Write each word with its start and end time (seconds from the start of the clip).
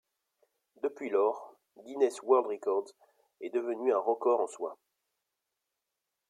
Depuis 0.81 1.11
lors, 1.11 1.53
Guinness 1.85 2.23
World 2.23 2.47
Records 2.47 2.89
est 3.39 3.51
devenu 3.53 3.93
un 3.93 3.99
record 3.99 4.39
en 4.41 4.47
soi. 4.47 4.75